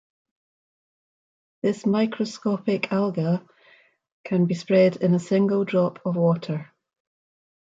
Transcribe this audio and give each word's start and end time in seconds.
This 1.61 1.85
microscopic 1.85 2.91
alga 2.91 3.47
can 4.25 4.47
be 4.47 4.55
spread 4.55 4.95
in 4.95 5.13
a 5.13 5.19
single 5.19 5.63
drop 5.63 6.03
of 6.07 6.15
water. 6.15 6.73